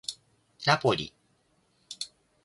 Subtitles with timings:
[0.65, 1.13] ナポリ